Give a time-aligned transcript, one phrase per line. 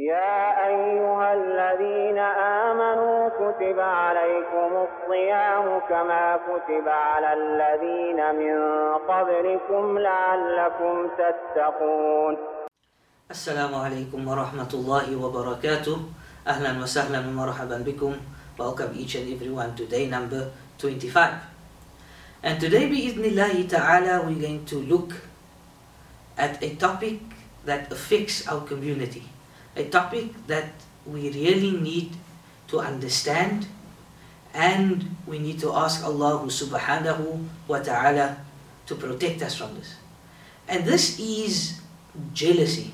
[0.00, 2.18] يا أيها الذين
[2.64, 8.56] آمنوا كتب عليكم الصيام كما كتب على الذين من
[9.04, 12.34] قبلكم لعلكم تتقون.
[13.30, 15.96] السلام عليكم ورحمة الله وبركاته.
[16.48, 18.12] أهلا وسهلا ومرحبا بكم.
[18.56, 20.48] Welcome each and everyone to day number
[20.80, 25.12] 25 And today بإذن ta'ala we're going to look
[26.40, 27.20] at a topic
[27.68, 29.39] that affects our community.
[29.76, 30.72] A topic that
[31.06, 32.12] we really need
[32.68, 33.66] to understand
[34.54, 38.38] and we need to ask Allah subhanahu wa ta'ala
[38.86, 39.94] to protect us from this.
[40.66, 41.78] And this is
[42.34, 42.90] jealousy,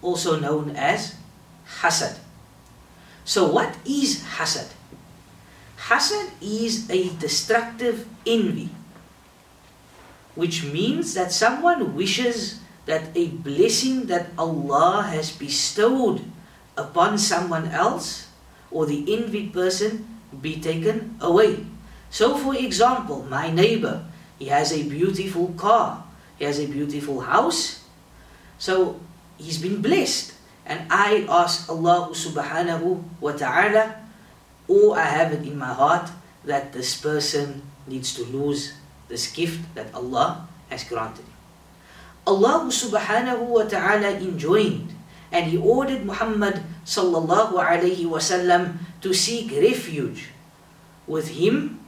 [0.00, 1.16] also known as
[1.80, 2.16] hasad.
[3.24, 4.72] So, what is hasad?
[5.88, 8.70] Hasad is a destructive envy,
[10.34, 16.24] which means that someone wishes that a blessing that Allah has bestowed
[16.76, 18.26] upon someone else
[18.70, 20.08] or the envied person
[20.40, 21.64] be taken away.
[22.10, 24.04] So, for example, my neighbor,
[24.38, 26.04] he has a beautiful car,
[26.38, 27.84] he has a beautiful house,
[28.58, 29.00] so
[29.38, 30.34] he's been blessed.
[30.64, 33.98] And I ask Allah subhanahu wa ta'ala,
[34.68, 36.10] or I have it in my heart
[36.44, 38.74] that this person needs to lose
[39.08, 41.26] this gift that Allah has granted.
[42.22, 44.94] Allah subhanahu wa ta'ala enjoined
[45.32, 50.28] and he ordered Muhammad sallallahu alayhi wasallam to seek refuge
[51.08, 51.80] with him,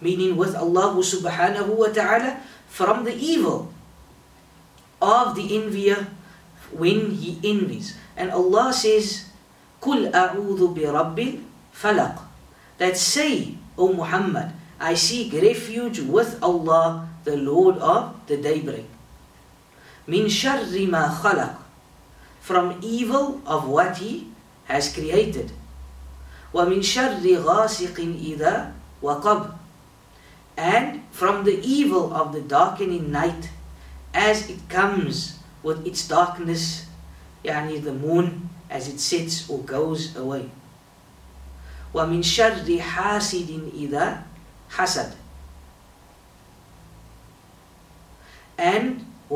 [0.00, 3.68] meaning with Allah subhanahu wa ta'ala, from the evil
[5.02, 6.08] of the envier
[6.72, 7.98] when he envies.
[8.16, 9.28] And Allah says,
[9.82, 11.42] a'udhu bi rabbil
[11.74, 12.22] falaq.
[12.78, 18.91] That say, O Muhammad, I seek refuge with Allah, the Lord of the daybreak.
[20.06, 21.56] Min sharri ma khalaq
[22.40, 24.28] from evil of what he
[24.64, 25.52] has created.
[26.54, 29.54] Min sharri ghasiqin idha waqab
[30.56, 33.48] and from the evil of the darkening night
[34.12, 36.86] as it comes with its darkness
[37.44, 40.50] yani the moon as it sets or goes away.
[41.92, 44.24] Wa min sharri hasidin idha
[44.70, 45.14] hasad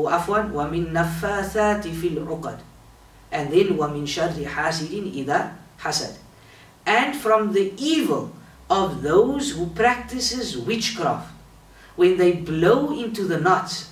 [0.05, 2.59] afwan ومن نفاثات في العقد،
[3.31, 5.51] and then wa min حاسد إذا
[5.83, 6.13] ida
[6.85, 8.31] and from the evil
[8.69, 11.31] of those who practices witchcraft
[11.95, 13.89] when they blow into the knots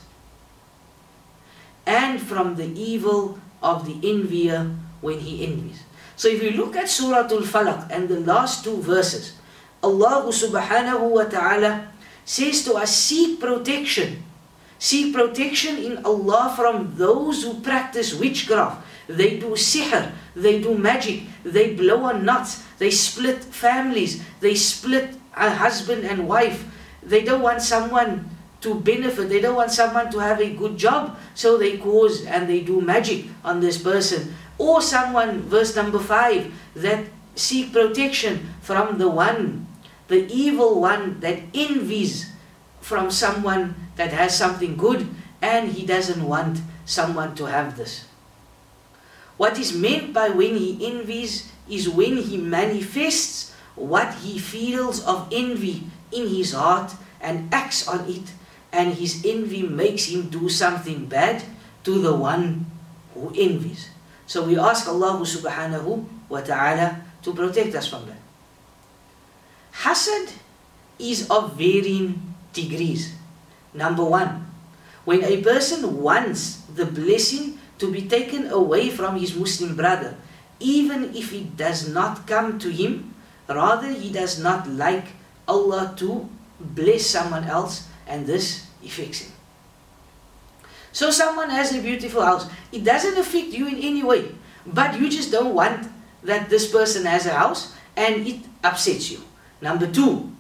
[1.86, 4.72] and from the evil of the envier
[5.02, 5.84] when he envies.
[6.16, 9.34] So if you look at surah al-falaq and the last two verses
[9.86, 11.94] allah subhanahu wa ta'ala
[12.26, 14.26] says to us seek protection
[14.85, 18.85] Seek protection in Allah from those who practice witchcraft.
[19.09, 25.18] They do sihr, they do magic, they blow on nuts, they split families, they split
[25.34, 26.69] a husband and wife.
[27.01, 28.29] They don't want someone
[28.62, 32.46] to benefit, they don't want someone to have a good job, so they cause and
[32.46, 34.38] they do magic on this person.
[34.62, 36.53] Or someone, verse number 5,
[36.85, 39.66] that seek protection from the one,
[40.13, 42.29] the evil one that envies
[42.81, 45.08] from someone that has something good
[45.42, 48.06] and he doesn't want someone to have this.
[49.38, 55.28] What is meant by when he envies is when he manifests what he feels of
[55.32, 58.32] envy in his heart and acts on it,
[58.72, 61.44] and his envy makes him do something bad
[61.84, 62.66] to the one
[63.14, 63.90] who envies.
[64.26, 68.22] So we ask Allah subhanahu wa ta'ala to protect us from that.
[69.84, 70.32] Hasad
[71.00, 73.14] is of varying degrees.
[73.75, 74.47] Number one,
[75.03, 80.16] when a person wants the blessing to be taken away from his Muslim brother,
[80.59, 83.14] even if it does not come to him,
[83.47, 85.12] rather he does not like
[85.47, 86.28] Allah to
[86.59, 89.31] bless someone else, and this affects him.
[90.96, 92.47] So someone has a beautiful house.
[92.72, 94.31] It doesn't affect you in any way,
[94.66, 95.91] but you just don't want
[96.23, 99.20] that this person has a house and it upsets you.
[99.59, 100.32] Number two,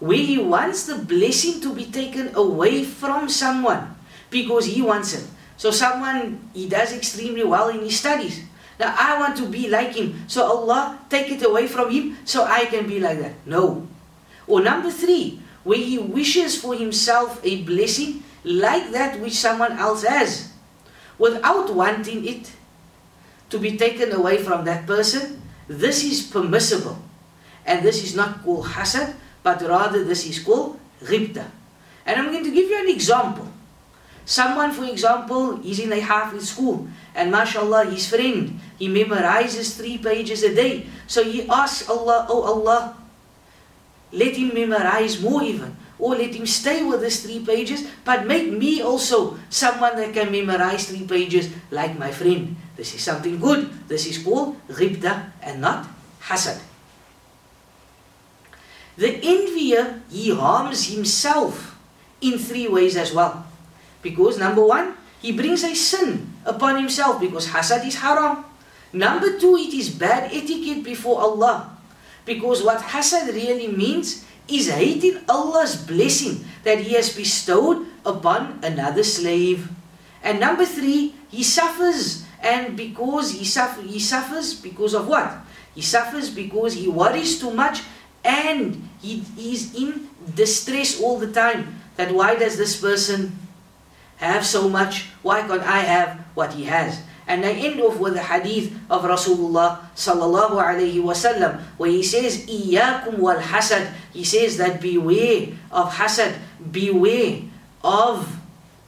[0.00, 3.94] where he wants the blessing to be taken away from someone
[4.30, 5.24] because he wants it.
[5.56, 8.42] So someone he does extremely well in his studies.
[8.80, 10.24] Now I want to be like him.
[10.26, 13.36] So Allah take it away from him so I can be like that.
[13.44, 13.86] No.
[14.48, 20.02] Or number three, where he wishes for himself a blessing like that which someone else
[20.02, 20.50] has,
[21.18, 22.50] without wanting it
[23.50, 26.96] to be taken away from that person, this is permissible.
[27.66, 31.46] And this is not called hasad, but rather this is called ghibta.
[32.06, 33.48] And I'm going to give you an example.
[34.24, 39.98] Someone, for example, is in a Hafiz school, and mashallah, his friend, he memorizes three
[39.98, 40.86] pages a day.
[41.06, 42.94] So he asks Allah, Oh Allah,
[44.12, 45.74] let him memorize more even.
[45.98, 50.32] Or let him stay with these three pages, but make me also someone that can
[50.32, 52.56] memorize three pages like my friend.
[52.76, 53.68] This is something good.
[53.84, 55.84] This is called ghibta and not
[56.24, 56.69] hasad.
[59.00, 61.80] The envier, he harms himself
[62.20, 63.48] in three ways as well.
[64.04, 64.92] Because number one,
[65.24, 68.44] he brings a sin upon himself because hasad is haram.
[68.92, 71.72] Number two, it is bad etiquette before Allah.
[72.28, 79.04] Because what hasad really means is hating Allah's blessing that He has bestowed upon another
[79.04, 79.72] slave.
[80.20, 85.40] And number three, he suffers, and because he, suffer, he suffers because of what?
[85.72, 87.80] He suffers because he worries too much
[88.24, 91.80] and he is in distress all the time.
[91.96, 93.36] That why does this person
[94.16, 95.08] have so much?
[95.22, 97.02] Why can't I have what he has?
[97.28, 102.42] And I end off with the hadith of Rasulullah sallallahu alayhi wasallam where he says,
[102.48, 107.46] "Iyakum wal hasad." He says that beware of hasad, beware
[107.84, 108.26] of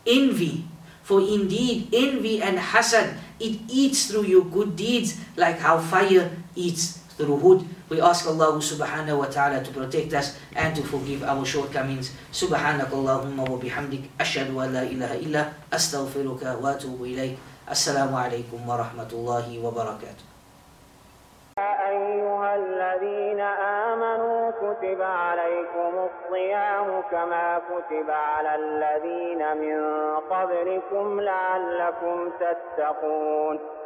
[0.07, 0.67] envy.
[1.07, 7.03] For indeed, envy and hasad it eats through your good deeds like how fire eats
[7.19, 7.67] through wood.
[7.93, 12.17] We ask Allah subhanahu wa ta'ala to protect us and to forgive our shortcomings.
[12.33, 17.37] سبحانك اللهم وبحمدك أشهد أن لا إله إلا أستغفرك وأتوب إليك
[17.69, 20.25] السلام عليكم ورحمة الله وبركاته
[21.61, 23.41] أيها الذين
[23.93, 29.81] آمنوا كتب عليكم الصيام كما كتب على الذين من
[30.33, 33.82] قبلكم لعلكم تتقون.